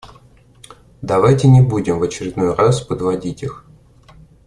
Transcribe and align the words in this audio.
Давайте 1.03 1.47
не 1.47 1.61
будем 1.61 1.99
в 1.99 2.01
очередной 2.01 2.55
раз 2.55 2.81
подводить 2.81 3.43
их! 3.43 3.67